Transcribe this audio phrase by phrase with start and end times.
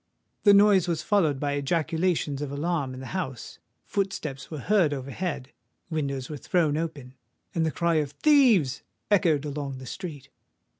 [0.45, 5.51] The noise was followed by ejaculations of alarm in the house; footsteps were heard overhead;
[5.91, 10.29] windows were thrown open—and the cry of "Thieves!" echoed along the street.